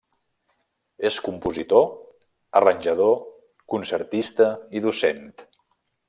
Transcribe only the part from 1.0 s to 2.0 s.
És compositor,